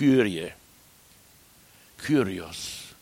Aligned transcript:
Kyrie. 0.00 0.50
Kyrios. 1.98 2.94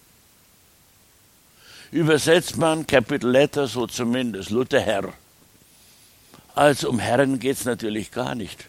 Übersetzt 1.92 2.56
man 2.56 2.88
Capital 2.88 3.30
Letter, 3.30 3.68
so 3.68 3.86
zumindest 3.86 4.50
Luther 4.50 4.80
Herr. 4.80 5.12
Also 6.56 6.88
um 6.88 6.98
Herren 6.98 7.38
geht 7.38 7.56
es 7.56 7.64
natürlich 7.64 8.10
gar 8.10 8.34
nicht. 8.34 8.64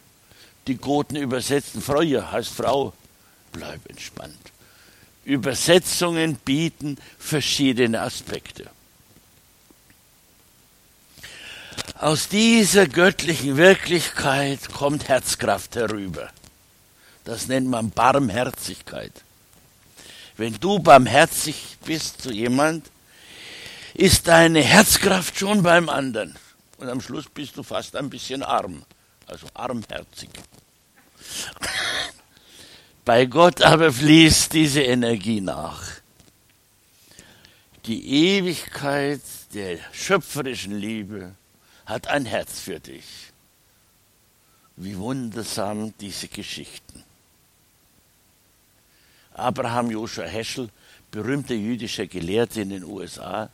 Die 0.67 0.75
Goten 0.75 1.15
übersetzen 1.15 1.81
Freude 1.81 2.31
heißt 2.31 2.51
Frau. 2.51 2.93
Bleib 3.51 3.89
entspannt. 3.89 4.51
Übersetzungen 5.25 6.35
bieten 6.35 6.99
verschiedene 7.17 7.99
Aspekte. 8.01 8.69
Aus 11.95 12.29
dieser 12.29 12.87
göttlichen 12.87 13.57
Wirklichkeit 13.57 14.71
kommt 14.71 15.07
Herzkraft 15.07 15.75
herüber. 15.75 16.29
Das 17.29 17.47
nennt 17.47 17.67
man 17.67 17.91
Barmherzigkeit. 17.91 19.11
Wenn 20.35 20.59
du 20.59 20.79
barmherzig 20.79 21.77
bist 21.85 22.23
zu 22.23 22.31
jemand, 22.31 22.89
ist 23.93 24.27
deine 24.27 24.63
Herzkraft 24.63 25.37
schon 25.37 25.61
beim 25.61 25.89
anderen. 25.89 26.35
Und 26.77 26.89
am 26.89 27.01
Schluss 27.01 27.25
bist 27.31 27.55
du 27.55 27.61
fast 27.61 27.95
ein 27.95 28.09
bisschen 28.09 28.41
arm, 28.41 28.81
also 29.27 29.45
armherzig. 29.53 30.31
Bei 33.05 33.27
Gott 33.27 33.61
aber 33.61 33.93
fließt 33.93 34.51
diese 34.51 34.81
Energie 34.81 35.39
nach. 35.39 35.83
Die 37.85 38.37
Ewigkeit 38.37 39.21
der 39.53 39.77
schöpferischen 39.91 40.79
Liebe 40.79 41.35
hat 41.85 42.07
ein 42.07 42.25
Herz 42.25 42.59
für 42.59 42.79
dich. 42.79 43.05
Wie 44.77 44.97
wundersam 44.97 45.93
diese 45.99 46.27
Geschichten. 46.27 47.03
Abraham 49.39 49.91
Joshua 49.91 50.25
Heschel, 50.25 50.69
berühmter 51.11 51.55
jüdischer 51.55 52.07
Gelehrter 52.07 52.61
in 52.61 52.69
den 52.69 52.83
USA, 52.83 53.49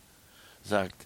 sagt, 0.63 1.05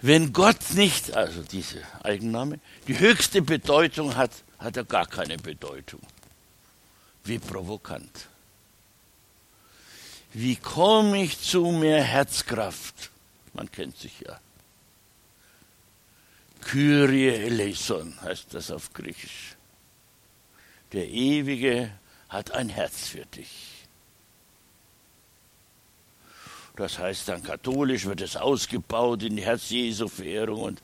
wenn 0.00 0.32
Gott 0.32 0.74
nicht, 0.74 1.16
also 1.16 1.42
diese 1.42 1.82
Eigenname, 2.02 2.60
die 2.86 2.98
höchste 2.98 3.42
Bedeutung 3.42 4.14
hat, 4.16 4.30
hat 4.58 4.76
er 4.76 4.84
gar 4.84 5.06
keine 5.06 5.36
Bedeutung. 5.38 6.00
Wie 7.24 7.38
provokant. 7.38 8.28
Wie 10.32 10.56
komme 10.56 11.22
ich 11.22 11.40
zu 11.40 11.66
mehr 11.72 12.02
Herzkraft? 12.02 13.10
Man 13.54 13.70
kennt 13.70 13.96
sich 13.96 14.20
ja. 14.20 14.38
Kyrie 16.60 17.28
eleison 17.28 18.20
heißt 18.20 18.52
das 18.54 18.70
auf 18.70 18.92
Griechisch. 18.92 19.56
Der 20.92 21.08
Ewige 21.08 21.90
hat 22.28 22.52
ein 22.52 22.68
Herz 22.68 23.08
für 23.08 23.24
dich. 23.26 23.77
Das 26.78 26.96
heißt 26.96 27.28
dann 27.28 27.42
katholisch 27.42 28.06
wird 28.06 28.20
es 28.20 28.36
ausgebaut 28.36 29.24
in 29.24 29.34
die 29.34 29.42
Herz-Jesu-Verehrung 29.42 30.60
und 30.60 30.82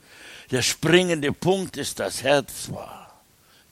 der 0.51 0.61
springende 0.61 1.31
Punkt 1.31 1.77
ist 1.77 2.01
das 2.01 2.21
Herz 2.21 2.69
war. 2.69 3.23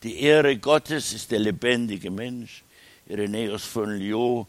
Die 0.04 0.22
Ehre 0.22 0.56
Gottes 0.56 1.12
ist 1.12 1.32
der 1.32 1.40
lebendige 1.40 2.10
Mensch. 2.10 2.64
Irenäus 3.08 3.66
von 3.66 3.98
Lyon. 3.98 4.48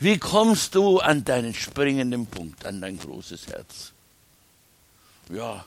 Wie 0.00 0.18
kommst 0.18 0.74
du 0.74 0.98
an 0.98 1.24
deinen 1.24 1.54
springenden 1.54 2.26
Punkt, 2.26 2.66
an 2.66 2.80
dein 2.80 2.98
großes 2.98 3.46
Herz? 3.46 3.92
Ja, 5.32 5.64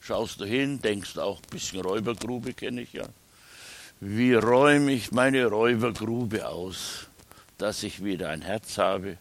schaust 0.00 0.40
du 0.40 0.46
hin, 0.46 0.80
denkst 0.80 1.18
auch, 1.18 1.42
bisschen 1.42 1.82
Räubergrube 1.82 2.54
kenne 2.54 2.80
ich 2.80 2.94
ja. 2.94 3.04
Wie 4.00 4.32
räume 4.32 4.92
ich 4.92 5.12
meine 5.12 5.44
Räubergrube 5.44 6.48
aus, 6.48 7.06
dass 7.58 7.82
ich 7.82 8.02
wieder 8.02 8.30
ein 8.30 8.40
Herz 8.40 8.78
habe, 8.78 9.18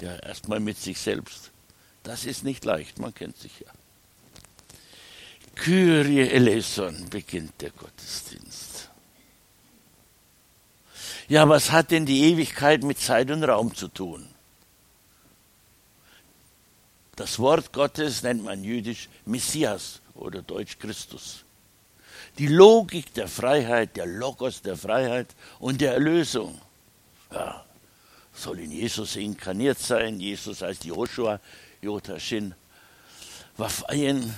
ja, 0.00 0.16
erstmal 0.16 0.60
mit 0.60 0.78
sich 0.78 0.98
selbst. 0.98 1.50
Das 2.02 2.24
ist 2.24 2.44
nicht 2.44 2.64
leicht, 2.64 2.98
man 2.98 3.14
kennt 3.14 3.36
sich 3.36 3.60
ja. 3.60 3.72
Kyrie 5.54 6.28
eleison 6.28 7.08
beginnt 7.10 7.60
der 7.60 7.70
Gottesdienst. 7.70 8.88
Ja, 11.28 11.48
was 11.48 11.70
hat 11.70 11.90
denn 11.90 12.06
die 12.06 12.24
Ewigkeit 12.24 12.82
mit 12.82 12.98
Zeit 12.98 13.30
und 13.30 13.44
Raum 13.44 13.74
zu 13.74 13.88
tun? 13.88 14.26
Das 17.16 17.38
Wort 17.38 17.72
Gottes 17.72 18.22
nennt 18.22 18.42
man 18.42 18.64
jüdisch 18.64 19.08
Messias 19.26 20.00
oder 20.14 20.42
deutsch 20.42 20.78
Christus. 20.78 21.44
Die 22.38 22.48
Logik 22.48 23.12
der 23.14 23.28
Freiheit, 23.28 23.96
der 23.96 24.06
Logos 24.06 24.62
der 24.62 24.76
Freiheit 24.76 25.28
und 25.60 25.80
der 25.80 25.92
Erlösung. 25.92 26.60
Ja, 27.30 27.64
soll 28.32 28.60
in 28.60 28.72
Jesus 28.72 29.16
inkarniert 29.16 29.78
sein. 29.78 30.20
Jesus 30.20 30.62
heißt 30.62 30.84
Joshua, 30.84 31.40
Jotashin, 31.80 32.54
Wafayen. 33.56 34.34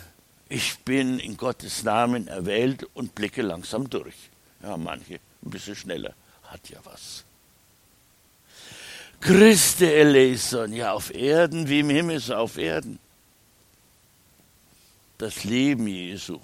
Ich 0.48 0.78
bin 0.80 1.18
in 1.18 1.36
Gottes 1.36 1.82
Namen 1.82 2.28
erwählt 2.28 2.84
und 2.94 3.14
blicke 3.14 3.42
langsam 3.42 3.88
durch. 3.88 4.14
Ja, 4.62 4.76
manche 4.76 5.14
ein 5.14 5.50
bisschen 5.50 5.76
schneller. 5.76 6.14
Hat 6.44 6.68
ja 6.68 6.78
was. 6.84 7.24
Christe 9.20 9.90
eleison, 9.92 10.72
ja, 10.72 10.92
auf 10.92 11.14
Erden 11.14 11.68
wie 11.68 11.80
im 11.80 11.88
Himmel, 11.88 12.20
so 12.20 12.34
auf 12.34 12.58
Erden. 12.58 12.98
Das 15.16 15.44
Leben 15.44 15.86
Jesu. 15.86 16.40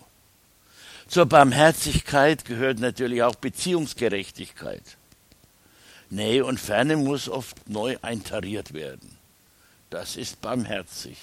Zur 1.06 1.27
Barmherzigkeit 1.27 2.44
gehört 2.44 2.78
natürlich 2.78 3.22
auch 3.22 3.34
Beziehungsgerechtigkeit. 3.34 4.97
Nähe 6.10 6.44
und 6.44 6.59
Ferne 6.59 6.97
muss 6.97 7.28
oft 7.28 7.69
neu 7.69 7.97
eintariert 8.03 8.75
werden. 8.75 9.16
Das 9.91 10.16
ist 10.16 10.41
barmherzig. 10.41 11.19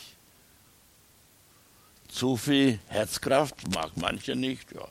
Zu 2.08 2.38
viel 2.38 2.80
Herzkraft 2.88 3.68
mag 3.74 3.92
manche 3.97 4.36
nicht. 4.36 4.72
Ja. 4.72 4.88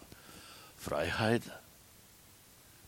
Freiheit, 0.76 1.42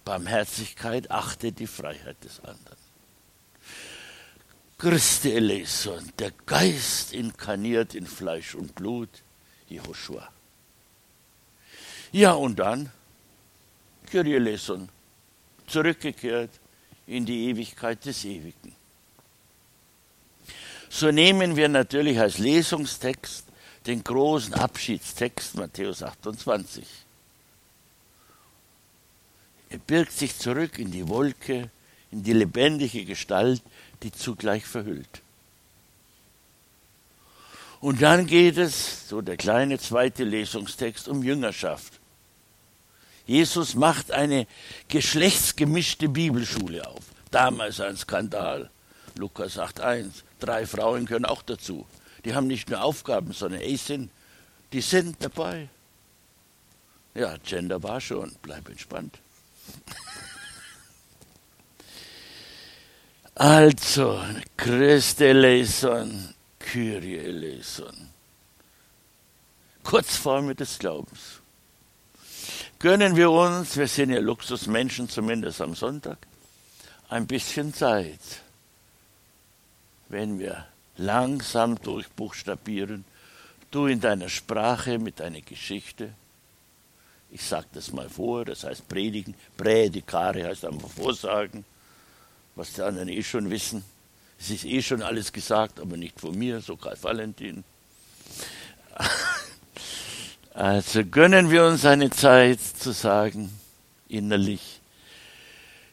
Barmherzigkeit 0.05 1.11
achtet 1.11 1.59
die 1.59 1.67
Freiheit 1.67 2.23
des 2.23 2.41
anderen. 2.41 2.77
Christi 4.77 5.33
eleison, 5.33 6.13
der 6.19 6.31
Geist 6.47 7.13
inkarniert 7.13 7.95
in 7.95 8.07
Fleisch 8.07 8.55
und 8.55 8.75
Blut, 8.75 9.09
Jehoshua. 9.69 10.29
Ja, 12.13 12.33
und 12.35 12.59
dann, 12.59 12.93
Kyrie 14.07 14.35
eleison, 14.35 14.89
zurückgekehrt 15.67 16.51
in 17.09 17.25
die 17.25 17.49
Ewigkeit 17.49 18.05
des 18.05 18.25
Ewigen. 18.25 18.75
So 20.91 21.11
nehmen 21.11 21.57
wir 21.57 21.69
natürlich 21.69 22.19
als 22.19 22.39
Lesungstext 22.39 23.45
den 23.87 24.05
großen 24.05 24.55
Abschiedstext 24.55 25.55
Matthäus 25.57 26.03
28. 26.03 26.87
Er 29.71 29.79
birgt 29.79 30.13
sich 30.13 30.37
zurück 30.37 30.79
in 30.79 30.91
die 30.91 31.09
Wolke, 31.09 31.71
in 32.11 32.23
die 32.23 32.33
lebendige 32.33 33.05
Gestalt, 33.05 33.63
die 34.03 34.13
zugleich 34.13 34.65
verhüllt. 34.65 35.23
Und 37.81 38.03
dann 38.03 38.27
geht 38.27 38.57
es, 38.57 39.09
so 39.09 39.21
der 39.21 39.37
kleine 39.37 39.79
zweite 39.79 40.25
Lesungstext, 40.25 41.07
um 41.09 41.23
Jüngerschaft. 41.23 41.98
Jesus 43.29 43.75
macht 43.75 44.11
eine 44.11 44.47
geschlechtsgemischte 44.89 46.09
Bibelschule 46.09 46.87
auf. 46.89 47.05
Damals 47.31 47.79
ein 47.79 47.95
Skandal. 47.95 48.71
Lukas 49.17 49.59
8.1. 49.59 50.23
Drei 50.41 50.67
Frauen 50.67 51.05
können 51.05 51.27
auch 51.27 51.43
dazu. 51.43 51.87
Die 52.25 52.35
haben 52.35 52.47
nicht 52.47 52.71
nur 52.71 52.83
Aufgaben, 52.83 53.35
sondern 53.35 53.61
ey, 53.61 53.77
sind, 53.77 54.11
die 54.73 54.81
sind 54.81 55.17
dabei. 55.21 55.69
Ja, 57.15 57.37
Gender 57.45 57.83
war 57.83 58.01
schon. 58.01 58.35
Bleib 58.43 58.69
entspannt. 58.69 59.19
Also, 63.41 64.21
Christe 64.57 65.29
eleison, 65.29 66.35
Kyrie 66.59 67.19
eleison. 67.19 68.11
Kurzform 69.85 70.57
des 70.57 70.77
Glaubens 70.77 71.39
gönnen 72.79 73.17
wir 73.17 73.31
uns, 73.31 73.77
wir 73.77 73.89
sind 73.89 74.11
ja 74.11 74.21
Luxusmenschen, 74.21 75.09
zumindest 75.09 75.61
am 75.61 75.75
Sonntag, 75.75 76.19
ein 77.09 77.27
bisschen 77.27 77.75
Zeit, 77.75 78.21
wenn 80.09 80.39
wir 80.39 80.67
langsam 80.97 81.81
durchbuchstabieren, 81.81 83.05
du 83.71 83.87
in 83.87 84.01
deiner 84.01 84.29
Sprache 84.29 84.99
mit 84.99 85.21
deiner 85.21 85.41
Geschichte. 85.41 86.13
Ich 87.31 87.43
sage 87.43 87.67
das 87.73 87.93
mal 87.93 88.09
vor, 88.09 88.45
das 88.45 88.65
heißt 88.65 88.89
predigen, 88.89 89.35
Prädikare 89.57 90.47
heißt 90.47 90.65
einfach 90.65 90.89
vorsagen, 90.89 91.65
was 92.55 92.73
die 92.73 92.83
anderen 92.83 93.09
eh 93.09 93.23
schon 93.23 93.51
wissen. 93.51 93.85
Es 94.41 94.51
ist 94.51 94.65
eh 94.65 94.83
schon 94.83 95.03
alles 95.03 95.33
gesagt, 95.33 95.81
aber 95.81 95.97
nicht 95.97 96.21
von 96.21 96.37
mir, 96.37 96.61
so 96.61 96.77
Karl 96.77 96.97
Valentin. 97.03 97.65
Also 100.59 101.05
gönnen 101.05 101.53
wir 101.53 101.65
uns 101.67 101.85
eine 101.85 102.11
Zeit 102.11 102.59
zu 102.59 102.91
sagen, 102.91 103.57
innerlich, 104.09 104.81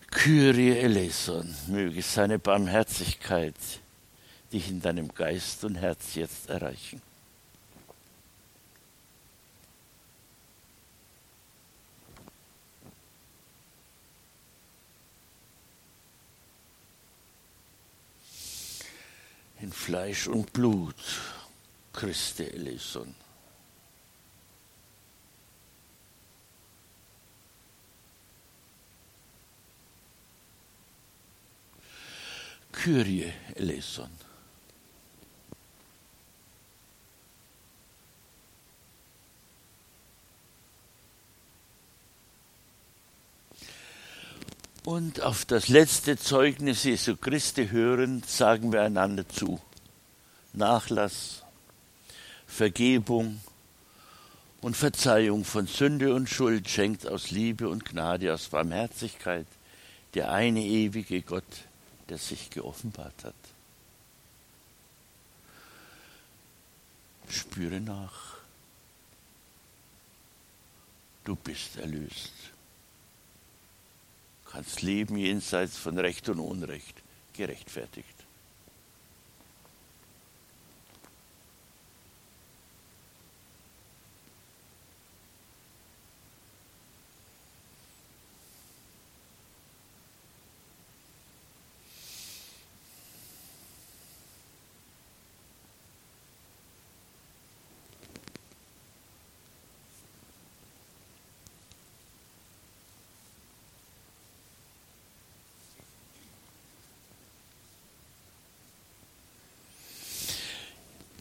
Kyrie 0.09 0.79
eleison, 0.79 1.55
möge 1.67 2.01
seine 2.01 2.39
Barmherzigkeit 2.39 3.53
dich 4.51 4.67
in 4.67 4.81
deinem 4.81 5.13
Geist 5.13 5.63
und 5.65 5.75
Herz 5.75 6.15
jetzt 6.15 6.49
erreichen. 6.49 6.99
In 19.61 19.71
Fleisch 19.71 20.25
und 20.25 20.51
Blut, 20.53 20.95
Christe 21.93 22.51
eleison. 22.51 23.13
Kyrie 32.85 33.33
eleison. 33.55 34.11
Und 44.83 45.21
auf 45.21 45.45
das 45.45 45.67
letzte 45.67 46.15
Zeugnis 46.15 46.83
Jesu 46.83 47.15
Christi 47.17 47.69
hörend 47.69 48.29
sagen 48.29 48.71
wir 48.71 48.83
einander 48.83 49.27
zu. 49.27 49.59
Nachlass, 50.53 51.41
Vergebung 52.45 53.41
und 54.61 54.77
Verzeihung 54.77 55.43
von 55.43 55.65
Sünde 55.65 56.13
und 56.13 56.29
Schuld 56.29 56.69
schenkt 56.69 57.07
aus 57.07 57.31
Liebe 57.31 57.67
und 57.67 57.83
Gnade, 57.83 58.31
aus 58.31 58.49
Barmherzigkeit 58.49 59.47
der 60.13 60.31
eine 60.31 60.61
ewige 60.61 61.23
Gott, 61.23 61.65
der 62.09 62.17
sich 62.17 62.49
geoffenbart 62.49 63.23
hat. 63.23 63.33
Spüre 67.29 67.79
nach. 67.81 68.35
Du 71.23 71.35
bist 71.35 71.77
erlöst. 71.77 72.33
Kannst 74.45 74.81
leben 74.83 75.17
jenseits 75.17 75.77
von 75.77 75.97
Recht 75.97 76.29
und 76.29 76.39
Unrecht, 76.39 77.01
gerechtfertigt. 77.33 78.14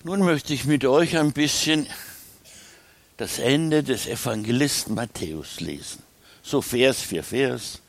Nun 0.06 0.20
möchte 0.20 0.52
ich 0.52 0.66
mit 0.66 0.84
euch 0.84 1.16
ein 1.16 1.32
bisschen 1.32 1.86
das 3.16 3.38
Ende 3.38 3.82
des 3.82 4.06
Evangelisten 4.06 4.94
Matthäus 4.94 5.60
lesen. 5.60 6.02
So 6.42 6.60
Vers 6.60 7.00
für 7.00 7.22
Vers. 7.22 7.80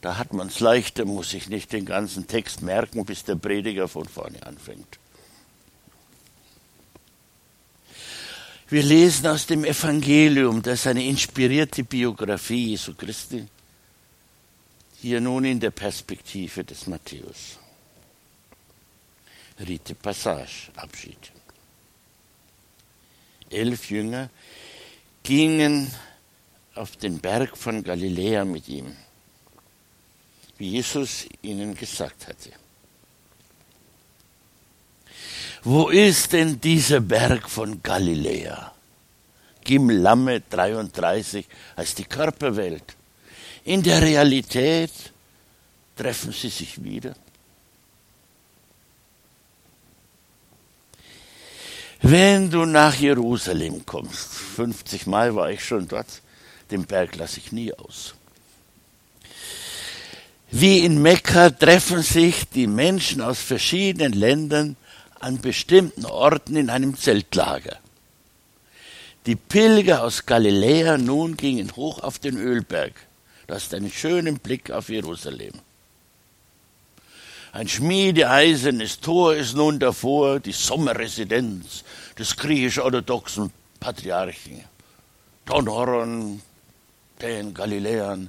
Da 0.00 0.18
hat 0.18 0.32
man 0.32 0.48
es 0.48 0.58
leichter, 0.58 1.04
muss 1.04 1.32
ich 1.32 1.48
nicht 1.48 1.72
den 1.72 1.86
ganzen 1.86 2.26
Text 2.26 2.60
merken, 2.62 3.04
bis 3.04 3.22
der 3.22 3.36
Prediger 3.36 3.86
von 3.86 4.08
vorne 4.08 4.44
anfängt. 4.44 4.98
Wir 8.68 8.82
lesen 8.82 9.28
aus 9.28 9.46
dem 9.46 9.64
Evangelium, 9.64 10.60
das 10.60 10.80
ist 10.80 10.86
eine 10.88 11.04
inspirierte 11.04 11.84
Biografie 11.84 12.70
Jesu 12.70 12.94
Christi, 12.94 13.46
hier 15.00 15.20
nun 15.20 15.44
in 15.44 15.60
der 15.60 15.70
Perspektive 15.70 16.64
des 16.64 16.88
Matthäus. 16.88 17.58
Rite 19.60 19.94
Passage, 19.94 20.70
Abschied. 20.76 21.32
Elf 23.50 23.90
Jünger 23.90 24.30
gingen 25.22 25.90
auf 26.74 26.96
den 26.96 27.20
Berg 27.20 27.56
von 27.56 27.82
Galiläa 27.84 28.44
mit 28.44 28.68
ihm, 28.68 28.96
wie 30.58 30.70
Jesus 30.70 31.26
ihnen 31.42 31.74
gesagt 31.74 32.26
hatte. 32.26 32.50
Wo 35.62 35.88
ist 35.88 36.32
denn 36.32 36.60
dieser 36.60 37.00
Berg 37.00 37.48
von 37.48 37.82
Galiläa? 37.82 38.74
Gimlamme 39.62 40.42
33 40.42 41.46
heißt 41.76 41.98
die 41.98 42.04
Körperwelt. 42.04 42.96
In 43.64 43.82
der 43.82 44.02
Realität 44.02 44.92
treffen 45.96 46.32
sie 46.32 46.50
sich 46.50 46.82
wieder. 46.82 47.14
Wenn 52.06 52.50
du 52.50 52.66
nach 52.66 52.94
Jerusalem 52.96 53.86
kommst, 53.86 54.34
50 54.34 55.06
Mal 55.06 55.34
war 55.34 55.50
ich 55.50 55.64
schon 55.64 55.88
dort, 55.88 56.20
den 56.70 56.84
Berg 56.84 57.16
lasse 57.16 57.38
ich 57.40 57.50
nie 57.50 57.72
aus. 57.72 58.14
Wie 60.50 60.80
in 60.80 61.00
Mekka 61.00 61.48
treffen 61.48 62.02
sich 62.02 62.46
die 62.50 62.66
Menschen 62.66 63.22
aus 63.22 63.40
verschiedenen 63.40 64.12
Ländern 64.12 64.76
an 65.18 65.40
bestimmten 65.40 66.04
Orten 66.04 66.56
in 66.56 66.68
einem 66.68 66.94
Zeltlager. 66.94 67.78
Die 69.24 69.36
Pilger 69.36 70.04
aus 70.04 70.26
Galiläa 70.26 70.98
nun 70.98 71.38
gingen 71.38 71.74
hoch 71.74 72.00
auf 72.00 72.18
den 72.18 72.36
Ölberg. 72.36 72.92
Du 73.46 73.54
hast 73.54 73.72
einen 73.72 73.90
schönen 73.90 74.40
Blick 74.40 74.70
auf 74.70 74.90
Jerusalem. 74.90 75.54
Ein 77.54 77.68
schmiedeeisernes 77.68 78.98
Tor 78.98 79.36
ist 79.36 79.54
nun 79.54 79.78
davor, 79.78 80.40
die 80.40 80.50
Sommerresidenz 80.50 81.84
des 82.18 82.34
griechisch-orthodoxen 82.34 83.52
Patriarchen. 83.78 84.64
Don 85.44 86.42
den 87.22 87.54
Galiläern. 87.54 88.28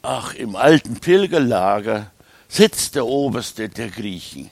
Ach, 0.00 0.32
im 0.32 0.56
alten 0.56 0.98
Pilgerlager 0.98 2.10
sitzt 2.48 2.94
der 2.94 3.04
Oberste 3.04 3.68
der 3.68 3.90
Griechen. 3.90 4.50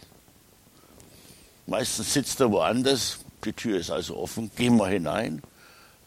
Meistens 1.67 2.13
sitzt 2.13 2.39
er 2.41 2.53
woanders, 2.53 3.21
die 3.47 3.55
Tür 3.55 3.79
ist 3.81 3.91
also 3.91 4.19
offen, 4.19 4.51
gehen 4.55 4.77
wir 4.77 4.89
hinein. 4.89 5.41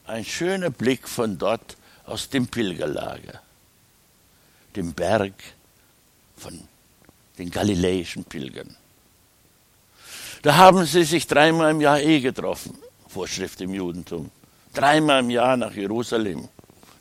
Ein 0.06 0.26
schöner 0.26 0.70
Blick 0.70 1.08
von 1.10 1.40
dort 1.40 1.76
aus 2.06 2.30
dem 2.30 2.46
Pilgerlager, 2.46 3.42
dem 4.76 4.94
Berg 4.94 5.34
von 6.38 6.69
den 7.40 7.50
galiläischen 7.50 8.26
Pilgern. 8.26 8.76
Da 10.42 10.56
haben 10.56 10.86
sie 10.86 11.04
sich 11.04 11.26
dreimal 11.26 11.72
im 11.72 11.82
Jahr 11.82 12.00
eh 12.00 12.20
getroffen, 12.20 12.78
Vorschrift 13.08 13.60
im 13.62 13.74
Judentum. 13.74 14.30
Dreimal 14.74 15.22
im 15.22 15.30
Jahr 15.32 15.58
nach 15.58 15.74
Jerusalem. 15.74 16.48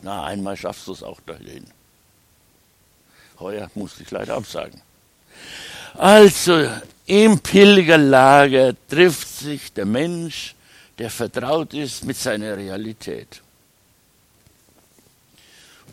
Na, 0.01 0.25
einmal 0.25 0.57
schaffst 0.57 0.87
du 0.87 0.93
es 0.93 1.03
auch 1.03 1.21
dahin. 1.21 1.65
Heuer 3.39 3.71
musste 3.75 4.03
ich 4.03 4.11
leider 4.11 4.37
absagen. 4.37 4.81
Also, 5.95 6.69
im 7.07 7.39
Pilgerlager 7.41 8.75
trifft 8.89 9.29
sich 9.29 9.73
der 9.73 9.87
Mensch, 9.87 10.55
der 10.99 11.11
vertraut 11.11 11.75
ist 11.75 12.05
mit 12.05 12.17
seiner 12.17 12.57
Realität. 12.57 13.43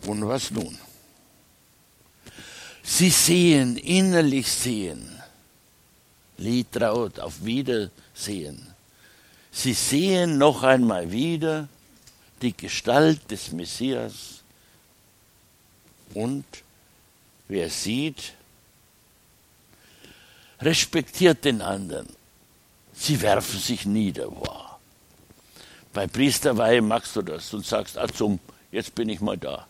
Und 0.06 0.26
was 0.26 0.50
nun? 0.50 0.78
Sie 2.88 3.10
sehen, 3.10 3.76
innerlich 3.76 4.50
sehen. 4.50 5.20
Lied 6.38 6.70
traut 6.70 7.18
auf 7.18 7.44
Wiedersehen. 7.44 8.74
Sie 9.50 9.72
sehen 9.72 10.38
noch 10.38 10.62
einmal 10.62 11.10
wieder 11.10 11.68
die 12.40 12.56
Gestalt 12.56 13.28
des 13.30 13.50
Messias 13.50 14.42
und 16.14 16.44
wer 17.48 17.68
sieht, 17.70 18.34
respektiert 20.60 21.44
den 21.44 21.62
anderen. 21.62 22.06
Sie 22.94 23.20
werfen 23.20 23.58
sich 23.58 23.84
nieder. 23.84 24.30
Wow. 24.30 24.76
Bei 25.92 26.06
Priesterweihe 26.06 26.82
magst 26.82 27.16
du 27.16 27.22
das 27.22 27.52
und 27.52 27.66
sagst, 27.66 27.98
ah, 27.98 28.06
jetzt 28.70 28.94
bin 28.94 29.08
ich 29.08 29.20
mal 29.20 29.36
da. 29.36 29.66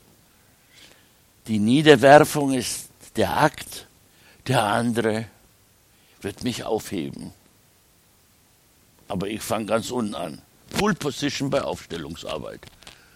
Die 1.47 1.59
Niederwerfung 1.59 2.53
ist 2.53 2.86
der 3.17 3.37
Akt, 3.37 3.87
der 4.47 4.63
andere 4.63 5.27
wird 6.21 6.45
mich 6.45 6.65
aufheben. 6.65 7.33
Aber 9.09 9.29
ich 9.29 9.43
fange 9.43 9.67
ganz 9.67 9.91
unten 9.91 10.15
an. 10.15 10.43
Full 10.71 10.95
Position 10.95 11.51
bei 11.51 11.63
Aufstellungsarbeit. 11.63 12.61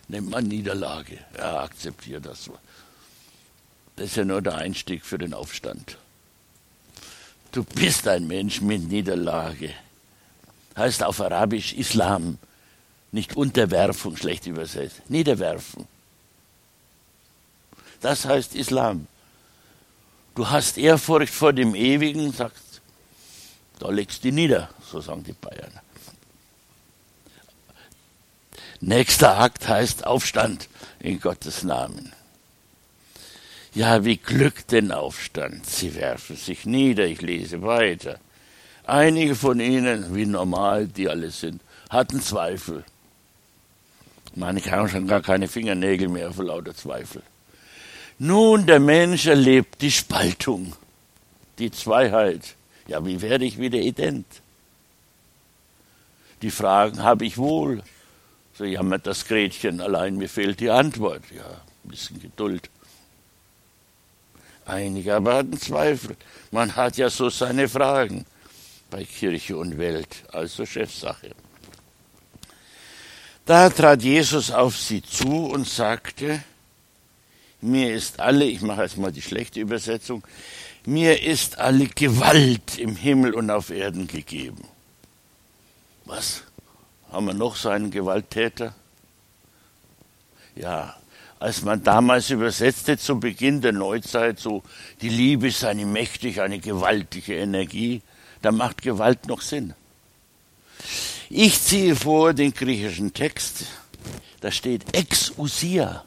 Nennt 0.09 0.31
man 0.31 0.45
Niederlage. 0.45 1.19
Er 1.35 1.61
akzeptiert 1.61 2.27
das. 2.27 2.51
Das 3.97 4.07
ist 4.07 4.17
ja 4.17 4.25
nur 4.25 4.43
der 4.43 4.57
Einstieg 4.57 5.05
für 5.05 5.19
den 5.19 5.35
Aufstand. 5.35 5.99
Du 7.53 7.65
bist 7.65 8.07
ein 8.07 8.27
Mensch 8.27 8.61
mit 8.61 8.89
Niederlage. 8.89 9.75
Heißt 10.77 11.03
auf 11.03 11.21
Arabisch 11.21 11.73
Islam, 11.75 12.39
nicht 13.13 13.37
Unterwerfung, 13.37 14.17
schlecht 14.17 14.47
übersetzt. 14.47 15.03
Niederwerfen. 15.09 15.87
Das 18.01 18.25
heißt 18.25 18.55
Islam. 18.55 19.09
Du 20.35 20.49
hast 20.49 20.79
Ehrfurcht 20.79 21.33
vor 21.33 21.53
dem 21.53 21.75
Ewigen, 21.75 22.33
sagst, 22.33 22.81
da 23.79 23.91
legst 23.91 24.25
du 24.25 24.31
nieder, 24.31 24.71
so 24.91 25.01
sagen 25.01 25.25
die 25.25 25.33
Bayern. 25.33 25.73
Nächster 28.81 29.39
Akt 29.39 29.69
heißt 29.69 30.07
Aufstand 30.07 30.69
in 31.01 31.21
Gottes 31.21 31.63
Namen. 31.63 32.13
Ja, 33.75 34.05
wie 34.05 34.17
glückt 34.17 34.73
den 34.73 34.91
Aufstand? 34.91 35.67
Sie 35.67 35.95
werfen 35.95 36.37
sich 36.37 36.67
nieder, 36.67 37.05
ich 37.07 37.21
lese 37.21 37.63
weiter. 37.63 38.19
Einige 38.85 39.35
von 39.35 39.61
ihnen, 39.61 40.15
wie 40.15 40.27
normal 40.27 40.89
die 40.89 41.09
alle 41.09 41.31
sind, 41.31 41.61
hatten 41.89 42.21
Zweifel. 42.21 42.85
Manche 44.35 44.71
haben 44.71 44.89
schon 44.89 45.07
gar 45.07 45.23
keine 45.23 45.49
Fingernägel 45.49 46.09
mehr 46.09 46.33
vor 46.33 46.45
lauter 46.45 46.75
Zweifel. 46.75 47.23
Nun, 48.23 48.67
der 48.67 48.81
Mensch 48.81 49.25
erlebt 49.25 49.81
die 49.81 49.91
Spaltung, 49.91 50.77
die 51.59 51.71
Zweiheit. 51.71 52.55
Ja, 52.87 53.03
wie 53.07 53.23
werde 53.23 53.47
ich 53.47 53.57
wieder 53.57 53.79
ident? 53.79 54.27
Die 56.43 56.51
Fragen 56.51 57.03
habe 57.03 57.25
ich 57.25 57.39
wohl. 57.39 57.83
So 58.53 58.65
jammert 58.65 59.07
das 59.07 59.27
Gretchen, 59.27 59.81
allein 59.81 60.19
mir 60.19 60.29
fehlt 60.29 60.61
die 60.61 60.69
Antwort. 60.69 61.23
Ja, 61.35 61.47
ein 61.47 61.89
bisschen 61.89 62.21
Geduld. 62.21 62.69
Einige 64.67 65.15
aber 65.15 65.37
hatten 65.37 65.59
Zweifel. 65.59 66.15
Man 66.51 66.77
hat 66.77 66.99
ja 66.99 67.09
so 67.09 67.31
seine 67.31 67.71
Fragen 67.71 68.27
bei 68.91 69.03
Kirche 69.05 69.57
und 69.57 69.79
Welt, 69.79 70.25
also 70.31 70.67
Chefsache. 70.67 71.31
Da 73.47 73.71
trat 73.71 74.03
Jesus 74.03 74.51
auf 74.51 74.77
sie 74.77 75.03
zu 75.03 75.47
und 75.47 75.67
sagte, 75.67 76.45
mir 77.61 77.95
ist 77.95 78.21
alle, 78.21 78.45
ich 78.45 78.63
mache 78.63 78.83
jetzt 78.83 78.99
mal 78.99 79.13
die 79.13 79.23
schlechte 79.23 79.61
Übersetzung, 79.61 80.23
mir 80.87 81.23
ist 81.23 81.59
alle 81.59 81.87
Gewalt 81.87 82.79
im 82.79 82.97
Himmel 82.97 83.35
und 83.35 83.51
auf 83.51 83.71
Erden 83.71 84.07
gegeben. 84.07 84.65
Was? 86.05 86.43
Haben 87.13 87.27
wir 87.27 87.35
noch 87.35 87.57
so 87.57 87.69
einen 87.69 87.91
Gewalttäter? 87.91 88.75
Ja, 90.57 90.97
als 91.39 91.63
man 91.63 91.83
damals 91.83 92.31
übersetzte 92.31 92.99
zu 92.99 93.19
Beginn 93.19 93.61
der 93.61 93.73
Neuzeit 93.73 94.39
so, 94.39 94.63
die 95.01 95.09
Liebe 95.09 95.49
ist 95.49 95.65
eine 95.65 95.87
mächtige, 95.87 96.43
eine 96.43 96.59
gewaltige 96.59 97.37
Energie, 97.37 98.03
da 98.43 98.53
macht 98.53 98.83
Gewalt 98.83 99.27
noch 99.27 99.41
Sinn. 99.41 99.75
Ich 101.29 101.61
ziehe 101.61 101.95
vor 101.95 102.35
den 102.35 102.53
griechischen 102.53 103.13
Text, 103.13 103.67
da 104.41 104.51
steht 104.51 104.95
ex 104.95 105.33
usia. 105.39 106.05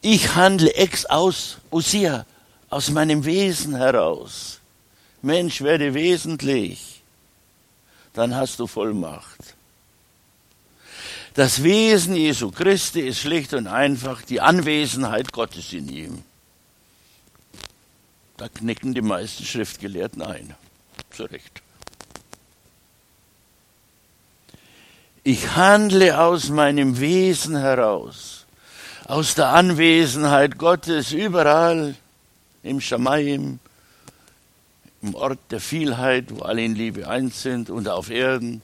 Ich 0.00 0.34
handle 0.34 0.72
ex 0.74 1.04
aus 1.06 1.58
usia, 1.70 2.24
aus 2.70 2.90
meinem 2.90 3.24
Wesen 3.24 3.74
heraus. 3.74 4.60
Mensch, 5.22 5.62
werde 5.62 5.94
wesentlich 5.94 6.98
dann 8.18 8.34
hast 8.34 8.58
du 8.58 8.66
Vollmacht. 8.66 9.54
Das 11.34 11.62
Wesen 11.62 12.16
Jesu 12.16 12.50
Christi 12.50 13.00
ist 13.00 13.20
schlicht 13.20 13.54
und 13.54 13.68
einfach 13.68 14.22
die 14.22 14.40
Anwesenheit 14.40 15.32
Gottes 15.32 15.72
in 15.72 15.88
ihm. 15.88 16.24
Da 18.36 18.48
knicken 18.48 18.92
die 18.92 19.02
meisten 19.02 19.44
Schriftgelehrten 19.44 20.22
ein. 20.22 20.56
Zu 21.10 21.24
Recht. 21.24 21.62
Ich 25.22 25.54
handle 25.54 26.18
aus 26.18 26.48
meinem 26.48 26.98
Wesen 26.98 27.56
heraus, 27.56 28.46
aus 29.08 29.34
der 29.34 29.48
Anwesenheit 29.54 30.58
Gottes 30.58 31.12
überall 31.12 31.96
im 32.62 32.78
Schamaim, 32.78 33.58
im 35.00 35.14
Ort 35.14 35.38
der 35.50 35.60
Vielheit, 35.60 36.26
wo 36.28 36.42
alle 36.42 36.62
in 36.62 36.74
Liebe 36.74 37.08
eins 37.08 37.42
sind 37.42 37.70
und 37.70 37.88
auf 37.88 38.10
Erden, 38.10 38.60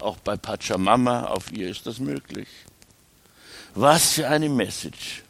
auch 0.00 0.16
bei 0.16 0.36
Pachamama, 0.36 1.26
auf 1.26 1.52
ihr 1.52 1.70
ist 1.70 1.86
das 1.86 2.00
möglich. 2.00 2.48
Was 3.74 4.14
für 4.14 4.28
eine 4.28 4.48
Message. 4.48 5.22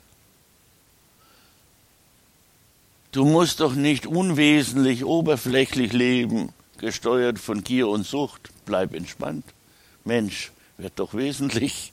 Du 3.13 3.27
musst 3.27 3.61
doch 3.61 3.75
nicht 3.75 4.07
unwesentlich, 4.07 5.05
oberflächlich 5.05 5.93
leben, 5.93 6.55
gesteuert 6.79 7.39
von 7.39 7.65
Gier 7.65 7.89
und 7.89 8.07
Sucht. 8.07 8.49
Bleib 8.65 8.95
entspannt. 8.95 9.45
Mensch, 10.05 10.53
wird 10.79 10.99
doch 10.99 11.13
wesentlich. 11.13 11.93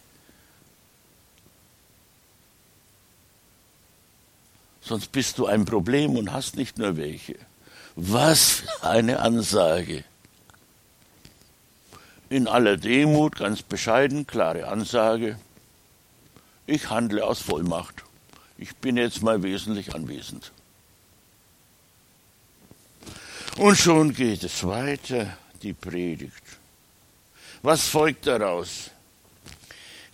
Sonst 4.86 5.12
bist 5.12 5.40
du 5.40 5.48
ein 5.48 5.66
Problem 5.66 6.16
und 6.16 6.32
hast 6.32 6.58
nicht 6.58 6.78
nur 6.78 6.96
welche. 6.96 7.36
Was 7.96 8.64
eine 8.82 9.20
Ansage. 9.20 10.04
In 12.30 12.48
aller 12.48 12.78
Demut, 12.78 13.36
ganz 13.36 13.64
bescheiden, 13.64 14.28
klare 14.28 14.68
Ansage. 14.68 15.40
Ich 16.68 16.90
handle 16.92 17.26
aus 17.26 17.42
Vollmacht. 17.42 18.04
Ich 18.58 18.76
bin 18.76 18.98
jetzt 18.98 19.24
mal 19.24 19.42
wesentlich 19.42 19.96
anwesend. 19.96 20.52
Und 23.58 23.78
schon 23.78 24.14
geht 24.14 24.44
es 24.44 24.66
weiter, 24.66 25.36
die 25.64 25.74
Predigt. 25.74 26.44
Was 27.64 27.88
folgt 27.88 28.28
daraus? 28.28 28.92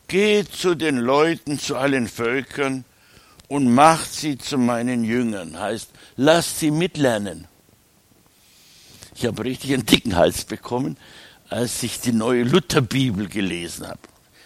Geht 0.08 0.54
zu 0.54 0.76
den 0.76 0.98
Leuten, 0.98 1.60
zu 1.60 1.76
allen 1.76 2.08
Völkern 2.08 2.86
und 3.52 3.70
macht 3.70 4.14
sie 4.14 4.38
zu 4.38 4.58
meinen 4.58 5.04
Jüngern. 5.04 5.60
Heißt, 5.60 5.90
lasst 6.16 6.60
sie 6.60 6.72
mitlernen. 6.72 7.50
Ich 9.14 9.26
habe 9.26 9.44
richtig 9.44 9.74
einen 9.74 9.86
dicken 9.86 10.16
Hals 10.16 10.46
bekommen, 10.46 10.96
als 11.50 11.84
ich 11.84 12.00
die 12.00 12.14
neue 12.14 12.44
Lutherbibel 12.44 13.28
gelesen 13.28 13.90
habe. 13.90 14.00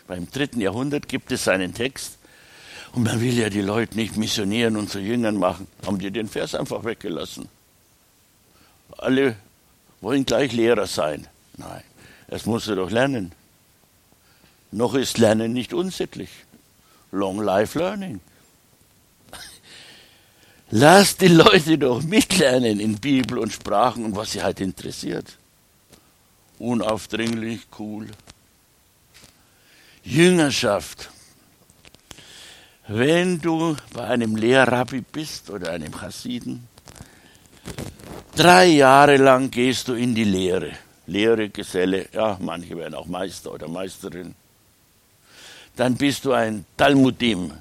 Beim 0.07 0.27
dritten 0.31 0.59
Jahrhundert 0.59 1.07
gibt 1.07 1.31
es 1.31 1.47
einen 1.47 1.75
Text 1.75 2.17
und 2.93 3.03
man 3.03 3.21
will 3.21 3.37
ja 3.37 3.51
die 3.51 3.61
Leute 3.61 3.95
nicht 3.95 4.17
missionieren 4.17 4.75
und 4.75 4.89
zu 4.89 4.97
Jüngern 4.97 5.35
machen. 5.35 5.67
Haben 5.85 5.99
die 5.99 6.09
den 6.09 6.27
Vers 6.27 6.55
einfach 6.55 6.83
weggelassen. 6.83 7.47
Alle 8.97 9.35
wollen 10.01 10.25
gleich 10.25 10.51
Lehrer 10.51 10.87
sein. 10.87 11.27
Nein, 11.57 11.83
das 12.27 12.47
muss 12.47 12.67
er 12.67 12.77
doch 12.77 12.89
lernen. 12.89 13.33
Noch 14.71 14.95
ist 14.95 15.19
Lernen 15.19 15.53
nicht 15.53 15.75
unsittlich. 15.75 16.29
Long 17.11 17.39
Life 17.39 17.77
Learning. 17.77 18.19
Lass 20.71 21.17
die 21.17 21.27
Leute 21.27 21.77
doch 21.77 22.01
mitlernen 22.01 22.79
in 22.79 22.97
Bibel 22.97 23.37
und 23.37 23.53
Sprachen 23.53 24.03
und 24.03 24.15
was 24.15 24.31
sie 24.31 24.41
halt 24.41 24.59
interessiert. 24.61 25.37
Unaufdringlich, 26.57 27.67
cool. 27.77 28.07
Jüngerschaft. 30.03 31.09
Wenn 32.87 33.41
du 33.41 33.75
bei 33.93 34.05
einem 34.05 34.35
Lehrrabbi 34.35 35.01
bist 35.01 35.49
oder 35.49 35.71
einem 35.71 35.93
Chassiden, 35.93 36.67
drei 38.35 38.65
Jahre 38.65 39.17
lang 39.17 39.51
gehst 39.51 39.87
du 39.87 39.93
in 39.93 40.15
die 40.15 40.23
Lehre. 40.23 40.71
Lehre, 41.07 41.49
Geselle, 41.49 42.07
ja, 42.11 42.37
manche 42.39 42.75
werden 42.75 42.95
auch 42.95 43.05
Meister 43.05 43.53
oder 43.53 43.67
Meisterin. 43.67 44.33
Dann 45.75 45.95
bist 45.95 46.25
du 46.25 46.33
ein 46.33 46.65
Talmudim, 46.77 47.51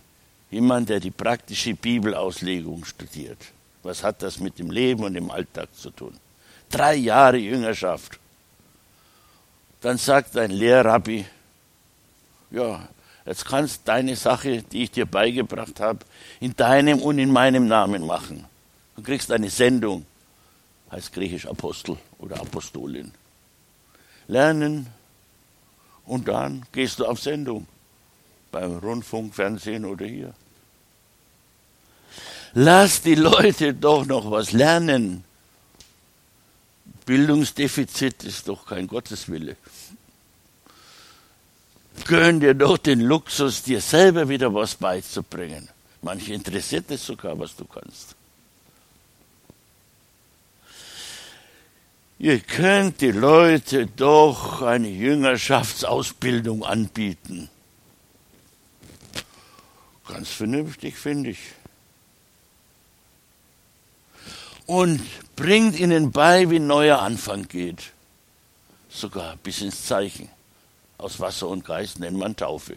jemand, 0.54 0.88
der 0.88 1.00
die 1.00 1.10
praktische 1.10 1.74
Bibelauslegung 1.74 2.84
studiert. 2.84 3.38
Was 3.82 4.02
hat 4.02 4.22
das 4.22 4.38
mit 4.38 4.58
dem 4.58 4.70
Leben 4.70 5.02
und 5.04 5.14
dem 5.14 5.30
Alltag 5.30 5.68
zu 5.74 5.90
tun? 5.90 6.14
Drei 6.70 6.94
Jahre 6.94 7.38
Jüngerschaft. 7.38 8.18
Dann 9.80 9.98
sagt 9.98 10.36
ein 10.36 10.52
Lehrrabbi, 10.52 11.26
ja, 12.50 12.88
jetzt 13.26 13.44
kannst 13.44 13.86
deine 13.86 14.16
Sache, 14.16 14.62
die 14.62 14.84
ich 14.84 14.92
dir 14.92 15.06
beigebracht 15.06 15.80
habe, 15.80 15.98
in 16.40 16.54
deinem 16.56 17.02
und 17.02 17.18
in 17.18 17.30
meinem 17.30 17.66
Namen 17.66 18.06
machen. 18.06 18.46
Du 18.96 19.02
kriegst 19.02 19.30
eine 19.32 19.50
Sendung, 19.50 20.06
heißt 20.92 21.12
griechisch 21.12 21.46
Apostel 21.46 21.98
oder 22.18 22.40
Apostolin. 22.40 23.10
Lernen 24.28 24.86
und 26.06 26.28
dann 26.28 26.64
gehst 26.72 27.00
du 27.00 27.06
auf 27.06 27.20
Sendung 27.20 27.66
beim 28.52 28.78
Rundfunk, 28.78 29.34
Fernsehen 29.34 29.84
oder 29.84 30.06
hier. 30.06 30.32
Lass 32.54 33.02
die 33.02 33.16
Leute 33.16 33.74
doch 33.74 34.06
noch 34.06 34.30
was 34.30 34.52
lernen. 34.52 35.24
Bildungsdefizit 37.04 38.22
ist 38.22 38.48
doch 38.48 38.64
kein 38.66 38.86
Gotteswille. 38.86 39.56
Gönn 42.06 42.40
dir 42.40 42.54
doch 42.54 42.78
den 42.78 43.00
Luxus, 43.00 43.62
dir 43.62 43.80
selber 43.80 44.28
wieder 44.28 44.54
was 44.54 44.76
beizubringen. 44.76 45.68
Manche 46.02 46.32
interessiert 46.34 46.90
es 46.90 47.04
sogar, 47.04 47.38
was 47.38 47.56
du 47.56 47.64
kannst. 47.64 48.14
Ihr 52.18 52.38
könnt 52.40 53.00
die 53.00 53.10
Leute 53.10 53.86
doch 53.86 54.62
eine 54.62 54.88
Jüngerschaftsausbildung 54.88 56.64
anbieten. 56.64 57.48
Ganz 60.06 60.28
vernünftig, 60.28 60.96
finde 60.96 61.30
ich. 61.30 61.38
Und 64.66 65.00
bringt 65.36 65.78
ihnen 65.78 66.10
bei, 66.10 66.48
wie 66.50 66.58
neuer 66.58 67.00
Anfang 67.00 67.46
geht. 67.48 67.92
Sogar 68.88 69.36
bis 69.36 69.60
ins 69.60 69.86
Zeichen. 69.86 70.28
Aus 70.98 71.20
Wasser 71.20 71.48
und 71.48 71.64
Geist 71.64 71.98
nennt 71.98 72.16
man 72.16 72.36
Taufe. 72.36 72.76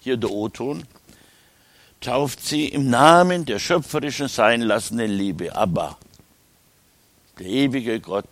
Hier 0.00 0.16
der 0.16 0.30
O-Ton. 0.30 0.84
Tauft 2.00 2.44
sie 2.44 2.66
im 2.66 2.90
Namen 2.90 3.44
der 3.44 3.58
schöpferischen 3.58 4.28
sein 4.28 4.60
lassenden 4.60 5.10
Liebe. 5.10 5.56
Aber 5.56 5.96
der 7.38 7.46
ewige 7.46 8.00
Gott 8.00 8.24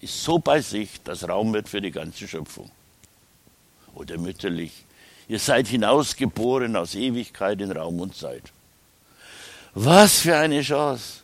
ist 0.00 0.22
so 0.22 0.38
bei 0.38 0.60
sich, 0.60 1.02
dass 1.02 1.28
Raum 1.28 1.52
wird 1.52 1.68
für 1.68 1.80
die 1.80 1.90
ganze 1.90 2.26
Schöpfung. 2.26 2.70
Oder 3.94 4.16
mütterlich. 4.18 4.84
Ihr 5.28 5.38
seid 5.38 5.66
hinausgeboren 5.68 6.76
aus 6.76 6.94
Ewigkeit 6.94 7.60
in 7.60 7.72
Raum 7.72 8.00
und 8.00 8.16
Zeit. 8.16 8.44
Was 9.74 10.20
für 10.20 10.36
eine 10.36 10.62
Chance. 10.62 11.21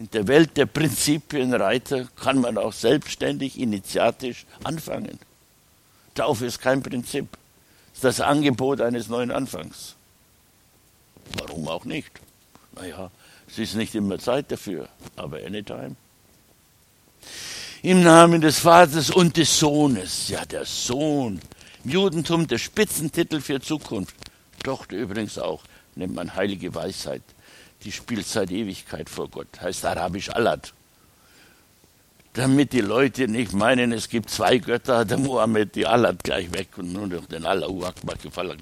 In 0.00 0.10
der 0.12 0.26
Welt 0.28 0.56
der 0.56 0.64
Prinzipienreiter 0.64 2.06
kann 2.16 2.40
man 2.40 2.56
auch 2.56 2.72
selbstständig, 2.72 3.58
initiatisch 3.58 4.46
anfangen. 4.64 5.18
Taufe 6.14 6.46
ist 6.46 6.58
kein 6.58 6.82
Prinzip. 6.82 7.26
Es 7.92 7.98
ist 7.98 8.04
das 8.04 8.20
Angebot 8.22 8.80
eines 8.80 9.08
neuen 9.08 9.30
Anfangs. 9.30 9.96
Warum 11.34 11.68
auch 11.68 11.84
nicht? 11.84 12.12
Naja, 12.76 13.10
es 13.46 13.58
ist 13.58 13.74
nicht 13.74 13.94
immer 13.94 14.18
Zeit 14.18 14.50
dafür, 14.50 14.88
aber 15.16 15.36
anytime. 15.44 15.96
Im 17.82 18.02
Namen 18.02 18.40
des 18.40 18.60
Vaters 18.60 19.10
und 19.10 19.36
des 19.36 19.58
Sohnes. 19.58 20.28
Ja, 20.30 20.46
der 20.46 20.64
Sohn. 20.64 21.42
Im 21.84 21.90
Judentum 21.90 22.46
der 22.46 22.56
Spitzentitel 22.56 23.42
für 23.42 23.60
Zukunft. 23.60 24.16
Tochter 24.64 24.96
übrigens 24.96 25.38
auch. 25.38 25.62
Nennt 25.94 26.14
man 26.14 26.34
heilige 26.34 26.74
Weisheit. 26.74 27.22
Die 27.84 27.92
spielt 27.92 28.26
seit 28.26 28.50
Ewigkeit 28.50 29.08
vor 29.08 29.28
Gott. 29.28 29.60
Heißt 29.60 29.84
arabisch 29.84 30.30
Allat. 30.30 30.72
Damit 32.34 32.72
die 32.72 32.80
Leute 32.80 33.26
nicht 33.26 33.52
meinen, 33.52 33.92
es 33.92 34.08
gibt 34.08 34.30
zwei 34.30 34.58
Götter, 34.58 35.04
der 35.04 35.18
Mohammed, 35.18 35.74
die 35.74 35.86
Allat 35.86 36.22
gleich 36.22 36.52
weg 36.52 36.68
und 36.76 36.92
nur 36.92 37.08
noch 37.08 37.26
den 37.26 37.44
Allahu 37.44 37.84
Akbar, 37.84 38.14
Gefalak 38.22 38.58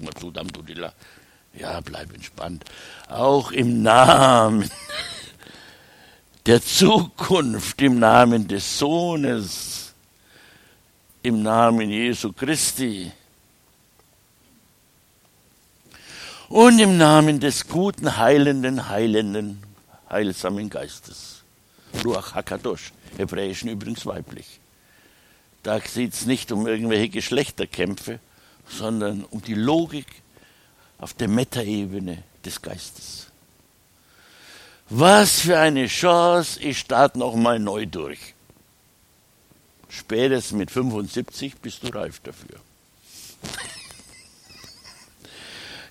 Ja, 1.53 1.79
bleib 1.81 2.13
entspannt. 2.13 2.65
Auch 3.07 3.51
im 3.51 3.83
Namen 3.83 4.69
der 6.45 6.63
Zukunft 6.63 7.79
im 7.81 7.99
Namen 7.99 8.47
des 8.47 8.79
Sohnes, 8.79 9.93
im 11.21 11.43
Namen 11.43 11.91
Jesu 11.91 12.33
Christi 12.33 13.11
und 16.49 16.79
im 16.79 16.97
Namen 16.97 17.39
des 17.39 17.67
guten, 17.67 18.17
heilenden, 18.17 18.89
heilenden, 18.89 19.63
heilsamen 20.09 20.69
Geistes. 20.69 21.43
Ruach 22.03 22.33
Hakadosh, 22.33 22.91
hebräischen 23.17 23.69
übrigens 23.69 24.05
weiblich. 24.05 24.59
Da 25.63 25.79
geht 25.79 26.13
es 26.13 26.25
nicht 26.25 26.51
um 26.51 26.67
irgendwelche 26.67 27.09
Geschlechterkämpfe, 27.09 28.19
sondern 28.67 29.23
um 29.25 29.41
die 29.41 29.53
Logik 29.53 30.07
auf 30.97 31.13
der 31.13 31.27
Metaebene 31.27 32.23
des 32.43 32.61
Geistes. 32.61 33.27
Was 34.89 35.41
für 35.41 35.59
eine 35.59 35.85
Chance, 35.85 36.59
ich 36.61 36.79
starte 36.79 37.19
nochmal 37.19 37.59
neu 37.59 37.85
durch. 37.85 38.33
Spätestens 39.87 40.57
mit 40.57 40.71
75 40.71 41.57
bist 41.57 41.83
du 41.83 41.89
reif 41.89 42.19
dafür. 42.21 42.59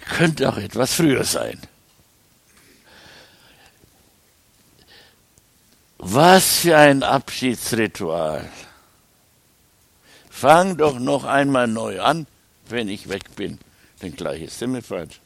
Könnte 0.08 0.48
auch 0.48 0.56
etwas 0.56 0.94
früher 0.94 1.24
sein. 1.24 1.60
Was 5.98 6.58
für 6.58 6.76
ein 6.76 7.02
Abschiedsritual. 7.02 8.48
Fang 10.30 10.76
doch 10.76 10.98
noch 10.98 11.24
einmal 11.24 11.66
neu 11.66 12.00
an, 12.00 12.26
wenn 12.68 12.88
ich 12.88 13.08
weg 13.08 13.34
bin. 13.36 13.58
Denn 14.00 14.14
gleich 14.14 14.42
ist 14.42 14.58
Himmelfahrt 14.60 15.20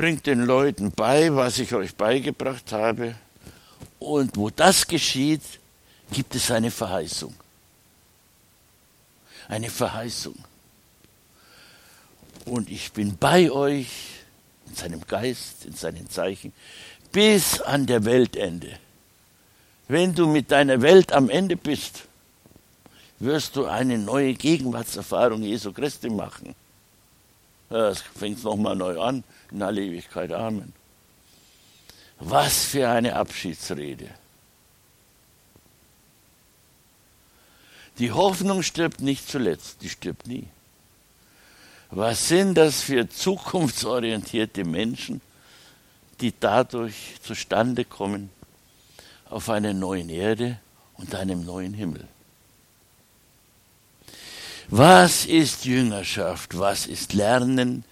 bringt 0.00 0.26
den 0.26 0.46
Leuten 0.46 0.92
bei, 0.92 1.34
was 1.34 1.58
ich 1.58 1.74
euch 1.74 1.94
beigebracht 1.94 2.72
habe. 2.72 3.14
Und 3.98 4.34
wo 4.36 4.48
das 4.48 4.86
geschieht, 4.86 5.42
gibt 6.10 6.34
es 6.34 6.50
eine 6.50 6.70
Verheißung. 6.70 7.34
Eine 9.48 9.68
Verheißung. 9.68 10.36
Und 12.44 12.70
ich 12.70 12.92
bin 12.92 13.16
bei 13.16 13.50
euch 13.50 13.88
in 14.66 14.74
seinem 14.74 15.06
Geist, 15.06 15.64
in 15.66 15.74
seinen 15.74 16.08
Zeichen, 16.08 16.52
bis 17.12 17.60
an 17.60 17.86
der 17.86 18.04
Weltende. 18.04 18.78
Wenn 19.88 20.14
du 20.14 20.26
mit 20.26 20.50
deiner 20.50 20.82
Welt 20.82 21.12
am 21.12 21.28
Ende 21.28 21.56
bist, 21.56 22.04
wirst 23.18 23.56
du 23.56 23.66
eine 23.66 23.98
neue 23.98 24.34
Gegenwartserfahrung 24.34 25.42
Jesu 25.42 25.72
Christi 25.72 26.08
machen. 26.08 26.54
Es 27.68 28.00
fängt 28.00 28.42
nochmal 28.42 28.76
neu 28.76 29.00
an 29.00 29.24
in 29.50 29.62
alle 29.62 29.82
Ewigkeit. 29.82 30.32
Amen. 30.32 30.72
Was 32.18 32.64
für 32.64 32.88
eine 32.88 33.16
Abschiedsrede. 33.16 34.08
Die 37.98 38.12
Hoffnung 38.12 38.62
stirbt 38.62 39.00
nicht 39.00 39.28
zuletzt, 39.28 39.82
die 39.82 39.88
stirbt 39.88 40.26
nie. 40.26 40.46
Was 41.90 42.28
sind 42.28 42.54
das 42.54 42.82
für 42.82 43.08
zukunftsorientierte 43.08 44.64
Menschen, 44.64 45.20
die 46.20 46.32
dadurch 46.38 47.16
zustande 47.22 47.84
kommen 47.84 48.30
auf 49.28 49.48
einer 49.48 49.72
neuen 49.72 50.08
Erde 50.08 50.60
und 50.94 51.14
einem 51.14 51.44
neuen 51.44 51.74
Himmel? 51.74 52.06
Was 54.68 55.26
ist 55.26 55.64
Jüngerschaft? 55.64 56.56
Was 56.56 56.86
ist 56.86 57.12
Lernen 57.12 57.84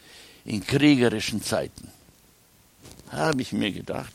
in 0.48 0.66
kriegerischen 0.66 1.42
Zeiten. 1.42 1.90
Habe 3.10 3.42
ich 3.42 3.52
mir 3.52 3.70
gedacht, 3.70 4.12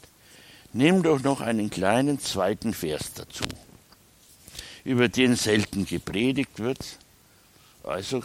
nimm 0.73 1.03
doch 1.03 1.21
noch 1.21 1.41
einen 1.41 1.69
kleinen 1.69 2.19
zweiten 2.19 2.73
Vers 2.73 3.13
dazu, 3.13 3.43
über 4.83 5.09
den 5.09 5.35
selten 5.35 5.85
gepredigt 5.85 6.57
wird, 6.57 6.97
also 7.83 8.23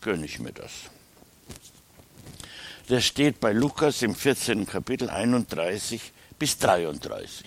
gönne 0.00 0.26
ich 0.26 0.38
mir 0.38 0.52
das. 0.52 0.72
Der 2.88 3.00
steht 3.00 3.40
bei 3.40 3.52
Lukas 3.52 4.02
im 4.02 4.14
14. 4.14 4.66
Kapitel 4.66 5.10
31 5.10 6.12
bis 6.38 6.58
33. 6.58 7.46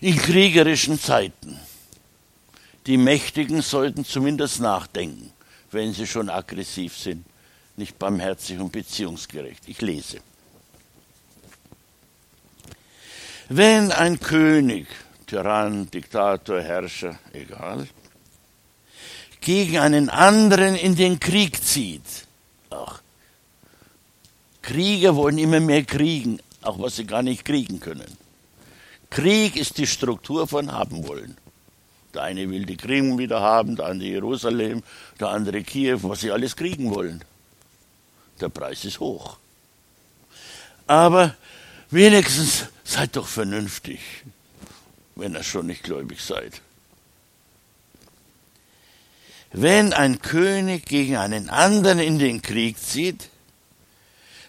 In 0.00 0.16
kriegerischen 0.16 0.98
Zeiten. 0.98 1.60
Die 2.86 2.96
Mächtigen 2.96 3.62
sollten 3.62 4.04
zumindest 4.04 4.60
nachdenken, 4.60 5.32
wenn 5.70 5.92
sie 5.92 6.06
schon 6.06 6.28
aggressiv 6.28 6.96
sind 6.98 7.24
nicht 7.76 7.98
barmherzig 7.98 8.58
und 8.58 8.72
beziehungsgerecht. 8.72 9.62
Ich 9.66 9.80
lese. 9.80 10.20
Wenn 13.48 13.92
ein 13.92 14.18
König, 14.20 14.86
Tyrann, 15.26 15.90
Diktator, 15.90 16.60
Herrscher, 16.60 17.18
egal, 17.32 17.88
gegen 19.42 19.78
einen 19.78 20.08
anderen 20.08 20.74
in 20.74 20.96
den 20.96 21.20
Krieg 21.20 21.62
zieht, 21.62 22.26
ach, 22.70 23.02
Krieger 24.62 25.14
wollen 25.16 25.38
immer 25.38 25.60
mehr 25.60 25.84
kriegen, 25.84 26.38
auch 26.62 26.78
was 26.80 26.96
sie 26.96 27.04
gar 27.04 27.22
nicht 27.22 27.44
kriegen 27.44 27.80
können. 27.80 28.16
Krieg 29.10 29.56
ist 29.56 29.76
die 29.78 29.86
Struktur 29.86 30.48
von 30.48 30.72
haben 30.72 31.06
wollen. 31.06 31.36
Der 32.14 32.22
eine 32.22 32.48
will 32.48 32.64
die 32.64 32.76
Krim 32.76 33.18
wieder 33.18 33.40
haben, 33.40 33.76
der 33.76 33.86
andere 33.86 34.08
Jerusalem, 34.08 34.82
der 35.20 35.28
andere 35.28 35.62
Kiew, 35.62 35.98
was 36.02 36.20
sie 36.20 36.30
alles 36.30 36.56
kriegen 36.56 36.94
wollen 36.94 37.22
der 38.42 38.48
Preis 38.48 38.84
ist 38.84 39.00
hoch. 39.00 39.38
Aber 40.86 41.34
wenigstens 41.90 42.66
seid 42.84 43.16
doch 43.16 43.26
vernünftig, 43.26 44.00
wenn 45.14 45.34
ihr 45.34 45.42
schon 45.42 45.66
nicht 45.66 45.84
gläubig 45.84 46.20
seid. 46.20 46.60
Wenn 49.52 49.92
ein 49.92 50.22
König 50.22 50.86
gegen 50.86 51.16
einen 51.16 51.50
anderen 51.50 51.98
in 51.98 52.18
den 52.18 52.40
Krieg 52.40 52.78
zieht, 52.78 53.28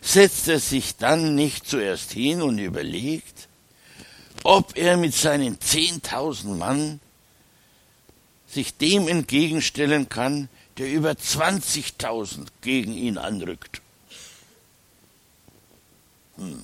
setzt 0.01 0.47
er 0.47 0.59
sich 0.59 0.95
dann 0.95 1.35
nicht 1.35 1.67
zuerst 1.67 2.11
hin 2.11 2.41
und 2.41 2.57
überlegt, 2.57 3.49
ob 4.43 4.77
er 4.77 4.97
mit 4.97 5.13
seinen 5.13 5.59
zehntausend 5.59 6.57
Mann 6.57 7.01
sich 8.47 8.77
dem 8.77 9.07
entgegenstellen 9.07 10.07
kann, 10.07 10.47
der 10.77 10.91
über 10.91 11.11
20.000 11.11 12.47
gegen 12.61 12.93
ihn 12.93 13.17
anrückt. 13.17 13.81
Hm. 16.37 16.63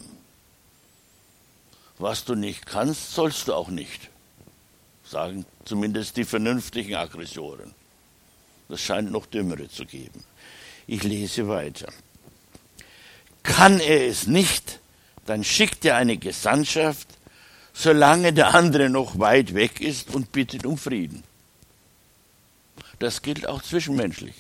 Was 1.98 2.24
du 2.24 2.36
nicht 2.36 2.66
kannst, 2.66 3.14
sollst 3.14 3.50
du 3.50 3.54
auch 3.54 3.68
nicht, 3.68 4.10
sagen 5.04 5.46
zumindest 5.66 6.16
die 6.16 6.24
vernünftigen 6.24 6.96
Aggressoren. 6.96 7.74
Das 8.70 8.82
scheint 8.82 9.12
noch 9.12 9.26
dümmere 9.26 9.68
zu 9.68 9.86
geben. 9.86 10.24
Ich 10.88 11.04
lese 11.04 11.48
weiter. 11.48 11.92
Kann 13.44 13.80
er 13.80 14.08
es 14.08 14.28
nicht, 14.28 14.80
dann 15.26 15.44
schickt 15.44 15.84
er 15.86 15.96
eine 15.96 16.18
Gesandtschaft, 16.18 17.08
solange 17.74 18.32
der 18.32 18.54
andere 18.54 18.90
noch 18.90 19.18
weit 19.20 19.54
weg 19.54 19.82
ist 19.82 20.14
und 20.14 20.32
bittet 20.32 20.66
um 20.66 20.78
Frieden. 20.78 21.24
Das 23.00 23.22
gilt 23.22 23.48
auch 23.48 23.62
zwischenmenschlich. 23.64 24.36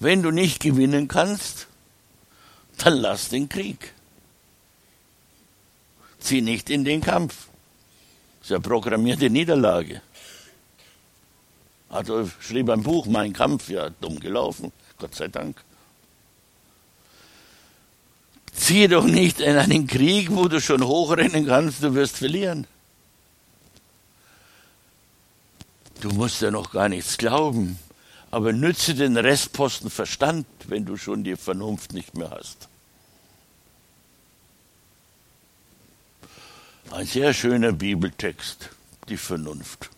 Wenn 0.00 0.22
du 0.22 0.30
nicht 0.30 0.60
gewinnen 0.60 1.08
kannst, 1.08 1.68
dann 2.78 2.94
lass 2.94 3.28
den 3.28 3.48
Krieg. 3.48 3.92
Zieh 6.18 6.42
nicht 6.42 6.68
in 6.68 6.84
den 6.84 7.00
Kampf. 7.00 7.48
Das 8.40 8.46
ist 8.46 8.50
ja 8.50 8.58
programmierte 8.58 9.30
Niederlage. 9.30 10.02
Adolf 11.94 12.42
schrieb 12.42 12.68
ein 12.70 12.82
Buch, 12.82 13.06
Mein 13.06 13.32
Kampf, 13.32 13.68
ja, 13.68 13.88
dumm 14.00 14.18
gelaufen, 14.18 14.72
Gott 14.98 15.14
sei 15.14 15.28
Dank. 15.28 15.62
Zieh 18.52 18.88
doch 18.88 19.04
nicht 19.04 19.40
in 19.40 19.56
einen 19.56 19.86
Krieg, 19.86 20.30
wo 20.32 20.48
du 20.48 20.60
schon 20.60 20.84
hochrennen 20.84 21.46
kannst, 21.46 21.82
du 21.84 21.94
wirst 21.94 22.16
verlieren. 22.16 22.66
Du 26.00 26.10
musst 26.10 26.42
ja 26.42 26.50
noch 26.50 26.72
gar 26.72 26.88
nichts 26.88 27.16
glauben, 27.16 27.78
aber 28.32 28.52
nütze 28.52 28.94
den 28.94 29.16
Restposten 29.16 29.88
Verstand, 29.88 30.46
wenn 30.66 30.84
du 30.84 30.96
schon 30.96 31.22
die 31.22 31.36
Vernunft 31.36 31.92
nicht 31.92 32.16
mehr 32.16 32.30
hast. 32.30 32.68
Ein 36.90 37.06
sehr 37.06 37.32
schöner 37.32 37.72
Bibeltext, 37.72 38.70
die 39.08 39.16
Vernunft. 39.16 39.90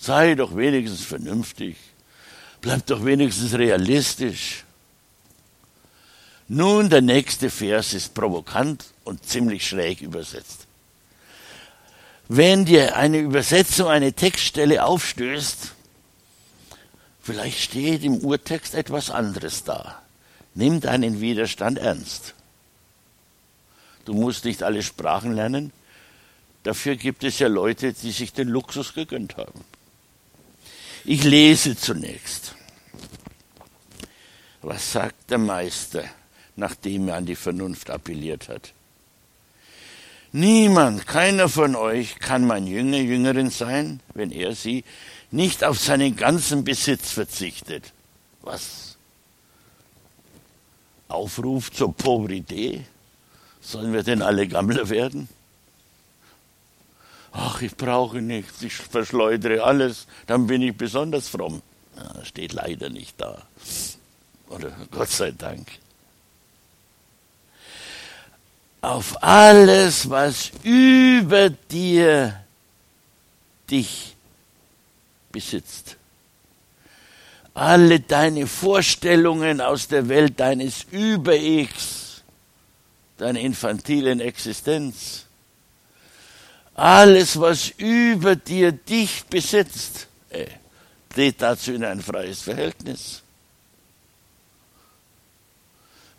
Sei 0.00 0.34
doch 0.34 0.56
wenigstens 0.56 1.04
vernünftig, 1.04 1.76
bleib 2.60 2.86
doch 2.86 3.04
wenigstens 3.04 3.54
realistisch. 3.54 4.64
Nun, 6.46 6.88
der 6.88 7.02
nächste 7.02 7.50
Vers 7.50 7.92
ist 7.92 8.14
provokant 8.14 8.86
und 9.04 9.26
ziemlich 9.26 9.66
schräg 9.66 10.00
übersetzt. 10.00 10.66
Wenn 12.28 12.64
dir 12.64 12.96
eine 12.96 13.18
Übersetzung 13.18 13.88
eine 13.88 14.12
Textstelle 14.12 14.84
aufstößt, 14.84 15.72
vielleicht 17.20 17.58
steht 17.58 18.04
im 18.04 18.18
Urtext 18.18 18.74
etwas 18.74 19.10
anderes 19.10 19.64
da. 19.64 20.00
Nimm 20.54 20.80
deinen 20.80 21.20
Widerstand 21.20 21.78
ernst. 21.78 22.34
Du 24.04 24.14
musst 24.14 24.44
nicht 24.44 24.62
alle 24.62 24.82
Sprachen 24.82 25.34
lernen. 25.34 25.72
Dafür 26.62 26.96
gibt 26.96 27.24
es 27.24 27.38
ja 27.38 27.48
Leute, 27.48 27.92
die 27.92 28.10
sich 28.10 28.32
den 28.32 28.48
Luxus 28.48 28.94
gegönnt 28.94 29.36
haben. 29.36 29.64
Ich 31.04 31.24
lese 31.24 31.76
zunächst. 31.76 32.54
Was 34.62 34.92
sagt 34.92 35.30
der 35.30 35.38
Meister, 35.38 36.04
nachdem 36.56 37.08
er 37.08 37.16
an 37.16 37.26
die 37.26 37.36
Vernunft 37.36 37.90
appelliert 37.90 38.48
hat? 38.48 38.72
Niemand, 40.32 41.06
keiner 41.06 41.48
von 41.48 41.74
euch 41.74 42.18
kann 42.18 42.46
mein 42.46 42.66
Jünger, 42.66 42.98
Jüngerin 42.98 43.50
sein, 43.50 44.00
wenn 44.12 44.30
er 44.30 44.54
sie 44.54 44.84
nicht 45.30 45.64
auf 45.64 45.78
seinen 45.78 46.16
ganzen 46.16 46.64
Besitz 46.64 47.12
verzichtet. 47.12 47.92
Was? 48.42 48.96
Aufruf 51.08 51.72
zur 51.72 51.94
Pauvreté? 51.94 52.82
Sollen 53.60 53.92
wir 53.92 54.02
denn 54.02 54.20
alle 54.20 54.46
Gammler 54.46 54.90
werden? 54.90 55.28
Ach, 57.40 57.62
ich 57.62 57.76
brauche 57.76 58.20
nichts, 58.20 58.62
ich 58.62 58.74
verschleudere 58.74 59.62
alles, 59.62 60.08
dann 60.26 60.48
bin 60.48 60.60
ich 60.60 60.76
besonders 60.76 61.28
fromm. 61.28 61.62
Ja, 61.96 62.24
steht 62.24 62.52
leider 62.52 62.88
nicht 62.88 63.20
da. 63.20 63.46
Oder 64.48 64.72
Gott 64.90 65.08
sei 65.08 65.30
Dank. 65.30 65.68
Auf 68.80 69.22
alles, 69.22 70.10
was 70.10 70.50
über 70.64 71.50
dir 71.50 72.42
dich 73.70 74.16
besitzt. 75.30 75.96
Alle 77.54 78.00
deine 78.00 78.48
Vorstellungen 78.48 79.60
aus 79.60 79.86
der 79.86 80.08
Welt 80.08 80.40
deines 80.40 80.86
Über-Ichs, 80.90 82.22
deiner 83.16 83.38
infantilen 83.38 84.18
Existenz, 84.18 85.27
alles, 86.78 87.40
was 87.40 87.70
über 87.70 88.36
dir 88.36 88.70
dich 88.70 89.24
besitzt, 89.24 90.06
äh, 90.30 90.46
tritt 91.08 91.42
dazu 91.42 91.72
in 91.72 91.84
ein 91.84 92.00
freies 92.00 92.42
Verhältnis. 92.42 93.22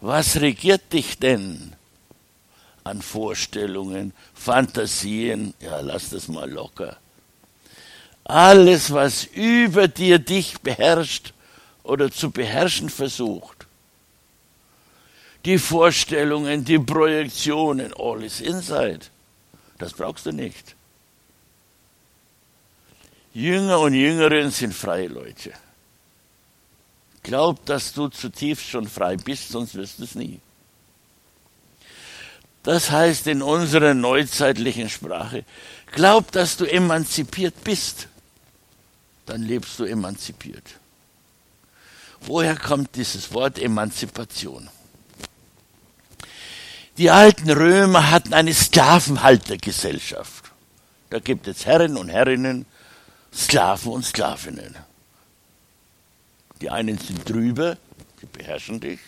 Was 0.02 0.42
regiert 0.42 0.92
dich 0.92 1.18
denn 1.18 1.76
an 2.84 3.02
Vorstellungen, 3.02 4.14
Fantasien? 4.34 5.54
Ja, 5.62 5.80
lass 5.80 6.10
das 6.10 6.28
mal 6.28 6.50
locker. 6.50 6.98
Alles, 8.26 8.92
was 8.92 9.24
über 9.24 9.88
dir 9.88 10.20
dich 10.20 10.60
beherrscht 10.60 11.34
oder 11.84 12.12
zu 12.12 12.32
beherrschen 12.32 12.90
versucht. 12.90 13.66
Die 15.46 15.58
Vorstellungen, 15.58 16.66
die 16.66 16.80
Projektionen, 16.80 17.94
all 17.98 18.24
is 18.24 18.42
inside. 18.42 19.06
Das 19.80 19.94
brauchst 19.94 20.28
du 20.28 20.32
nicht. 20.32 20.76
Jünger 23.34 23.80
und 23.80 23.94
Jüngerinnen 23.94 24.52
sind 24.52 24.74
freie 24.74 25.08
Leute. 25.08 25.54
Glaub, 27.24 27.66
dass 27.66 27.94
du 27.94 28.10
zutiefst 28.10 28.66
schon 28.66 28.88
frei 28.88 29.16
bist, 29.18 29.50
sonst 29.50 29.76
wirst 29.76 30.00
du 30.00 30.04
es 30.04 30.16
nie. 30.16 30.40
Das 32.64 32.92
heißt 32.92 33.28
in 33.28 33.42
unserer 33.42 33.94
neuzeitlichen 33.94 34.90
Sprache, 34.90 35.46
glaub, 35.92 36.32
dass 36.32 36.58
du 36.58 36.66
emanzipiert 36.66 37.64
bist, 37.64 38.08
dann 39.26 39.44
lebst 39.44 39.80
du 39.80 39.86
emanzipiert. 39.86 40.64
Woher 42.22 42.58
kommt 42.58 42.96
dieses 42.96 43.34
Wort 43.34 43.60
Emanzipation? 43.60 44.70
Die 47.00 47.10
alten 47.10 47.50
Römer 47.50 48.12
hatten 48.12 48.34
eine 48.34 48.54
Sklavenhaltergesellschaft. 48.54 50.52
Da 51.10 51.20
gibt 51.20 51.48
es 51.48 51.66
Herren 51.66 51.96
und 51.96 52.10
Herrinnen, 52.10 52.66
Sklaven 53.34 53.94
und 53.94 54.04
Sklavinnen. 54.04 54.76
Die 56.60 56.70
einen 56.70 56.98
sind 56.98 57.30
drüber, 57.30 57.78
die 58.22 58.26
beherrschen 58.26 58.82
dich, 58.82 59.00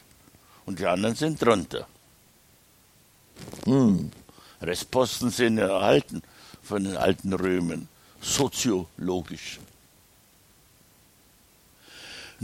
und 0.65 0.79
die 0.79 0.87
anderen 0.87 1.15
sind 1.15 1.41
drunter. 1.41 1.85
Hm. 3.65 4.09
Restposten 4.61 5.29
sind 5.29 5.57
erhalten 5.57 6.23
von 6.63 6.85
den 6.85 6.95
alten 6.95 7.33
Römern, 7.33 7.89
soziologisch. 8.21 9.59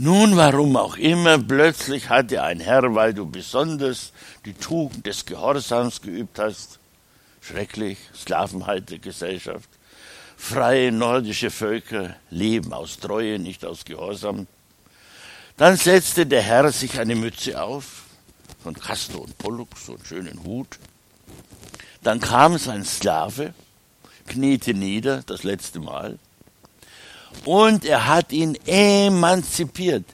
Nun, 0.00 0.36
warum 0.36 0.76
auch 0.76 0.96
immer, 0.96 1.38
plötzlich 1.38 2.08
hatte 2.08 2.44
ein 2.44 2.60
Herr, 2.60 2.94
weil 2.94 3.12
du 3.12 3.26
besonders 3.26 4.12
die 4.44 4.54
Tugend 4.54 5.04
des 5.04 5.26
Gehorsams 5.26 6.00
geübt 6.00 6.38
hast, 6.38 6.78
schrecklich, 7.40 7.98
Sklavenhaltergesellschaft, 8.14 9.68
freie 10.36 10.92
nordische 10.92 11.50
Völker 11.50 12.14
leben 12.30 12.72
aus 12.72 12.98
Treue, 12.98 13.40
nicht 13.40 13.64
aus 13.64 13.84
Gehorsam. 13.84 14.46
Dann 15.56 15.76
setzte 15.76 16.26
der 16.26 16.42
Herr 16.42 16.70
sich 16.70 17.00
eine 17.00 17.16
Mütze 17.16 17.60
auf, 17.60 18.04
von 18.62 18.74
Castor 18.74 19.22
und 19.22 19.36
Pollux, 19.36 19.86
so 19.86 19.94
einen 19.94 20.04
schönen 20.04 20.44
Hut. 20.44 20.78
Dann 22.04 22.20
kam 22.20 22.56
sein 22.56 22.84
Sklave, 22.84 23.52
kniete 24.28 24.74
nieder, 24.74 25.24
das 25.26 25.42
letzte 25.42 25.80
Mal, 25.80 26.20
und 27.44 27.84
er 27.84 28.06
hat 28.06 28.32
ihn 28.32 28.56
emanzipiert. 28.66 30.04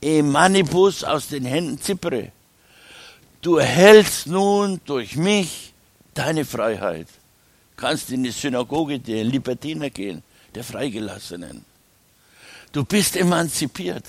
Emanibus 0.00 1.02
aus 1.04 1.28
den 1.28 1.44
Händen 1.44 1.80
Zippere. 1.80 2.30
Du 3.40 3.56
erhältst 3.56 4.26
nun 4.26 4.80
durch 4.84 5.16
mich 5.16 5.72
deine 6.14 6.44
Freiheit. 6.44 7.08
Kannst 7.76 8.10
in 8.10 8.24
die 8.24 8.30
Synagoge 8.30 8.98
der 8.98 9.24
Libertiner 9.24 9.90
gehen, 9.90 10.22
der 10.54 10.64
Freigelassenen. 10.64 11.64
Du 12.72 12.84
bist 12.84 13.16
emanzipiert. 13.16 14.04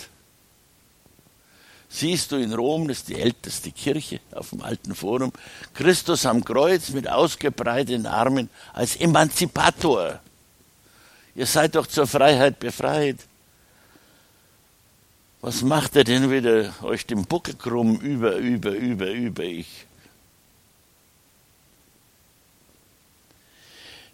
Siehst 1.91 2.31
du 2.31 2.35
in 2.35 2.53
Rom, 2.53 2.87
das 2.87 2.99
ist 2.99 3.09
die 3.09 3.19
älteste 3.19 3.71
Kirche 3.71 4.19
auf 4.31 4.51
dem 4.51 4.61
alten 4.61 4.93
Forum, 4.93 5.31
Christus 5.73 6.25
am 6.25 6.43
Kreuz 6.45 6.89
mit 6.89 7.09
ausgebreiteten 7.09 8.05
Armen 8.05 8.49
als 8.73 8.95
Emanzipator. 8.95 10.19
Ihr 11.39 11.45
seid 11.45 11.75
doch 11.75 11.87
zur 11.87 12.05
Freiheit 12.05 12.59
befreit. 12.59 13.15
Was 15.39 15.61
macht 15.61 15.95
er 15.95 16.03
denn 16.03 16.29
wieder 16.29 16.73
euch 16.83 17.05
den 17.05 17.23
Buckel 17.23 17.55
krumm 17.55 17.95
über, 18.01 18.35
über, 18.35 18.71
über, 18.71 19.09
über 19.09 19.43
ich? 19.43 19.85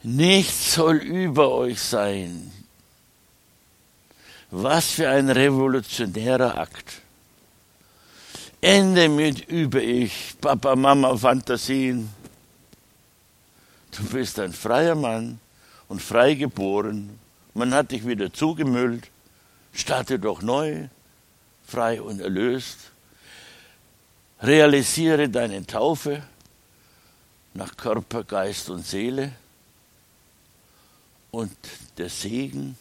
Nichts 0.04 0.76
soll 0.76 0.98
über 0.98 1.50
euch 1.50 1.82
sein. 1.82 2.52
Was 4.52 4.92
für 4.92 5.10
ein 5.10 5.28
revolutionärer 5.32 6.60
Akt. 6.60 7.02
Ende 8.62 9.10
mit 9.10 9.50
über 9.50 9.82
ich, 9.82 10.36
Papa, 10.40 10.76
Mama, 10.76 11.18
Fantasien. 11.18 12.08
Du 13.98 14.04
bist 14.04 14.38
ein 14.38 14.54
freier 14.54 14.94
Mann 14.94 15.40
und 15.88 16.02
frei 16.02 16.36
geboren. 16.36 17.20
Man 17.54 17.74
hat 17.74 17.92
dich 17.92 18.06
wieder 18.08 18.34
zugemüllt. 18.34 19.10
Starte 19.74 20.20
doch 20.20 20.42
neu, 20.42 20.88
frei 21.66 22.02
und 22.02 22.20
erlöst. 22.22 22.92
Realisiere 24.42 25.30
deine 25.30 25.66
Taufe 25.66 26.24
nach 27.54 27.76
Körper, 27.78 28.24
Geist 28.24 28.70
und 28.70 28.86
Seele 28.86 29.32
und 31.32 31.56
der 31.98 32.10
Segen 32.10 32.78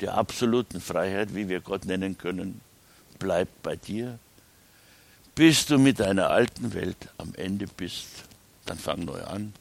der 0.00 0.14
absoluten 0.14 0.80
Freiheit, 0.80 1.34
wie 1.34 1.48
wir 1.48 1.60
Gott 1.60 1.86
nennen 1.86 2.18
können, 2.18 2.60
bleibt 3.18 3.62
bei 3.62 3.76
dir, 3.76 4.18
bis 5.34 5.66
du 5.66 5.78
mit 5.78 6.00
deiner 6.00 6.30
alten 6.30 6.74
Welt 6.74 7.08
am 7.18 7.34
Ende 7.34 7.66
bist. 7.66 8.08
Dann 8.66 8.78
fang 8.78 9.04
neu 9.04 9.22
an 9.22 9.54